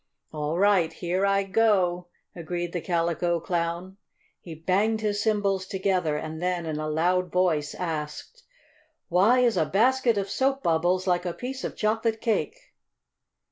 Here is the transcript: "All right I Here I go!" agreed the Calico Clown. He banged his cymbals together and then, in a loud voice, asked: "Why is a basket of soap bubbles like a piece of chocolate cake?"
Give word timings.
"All 0.33 0.57
right 0.57 0.89
I 0.89 0.93
Here 0.95 1.27
I 1.27 1.43
go!" 1.43 2.07
agreed 2.35 2.73
the 2.73 2.81
Calico 2.81 3.39
Clown. 3.39 3.97
He 4.39 4.55
banged 4.55 5.01
his 5.01 5.21
cymbals 5.21 5.67
together 5.67 6.17
and 6.17 6.41
then, 6.41 6.65
in 6.65 6.79
a 6.79 6.89
loud 6.89 7.31
voice, 7.31 7.75
asked: 7.75 8.41
"Why 9.09 9.41
is 9.41 9.57
a 9.57 9.65
basket 9.67 10.17
of 10.17 10.27
soap 10.27 10.63
bubbles 10.63 11.05
like 11.05 11.27
a 11.27 11.33
piece 11.35 11.63
of 11.63 11.75
chocolate 11.77 12.19
cake?" 12.19 12.73